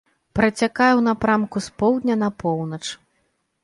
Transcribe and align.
Працякае 0.37 0.87
ў 0.95 1.01
напрамку 1.09 1.57
з 1.69 1.79
поўдня 1.85 2.19
на 2.27 2.35
поўнач. 2.45 2.85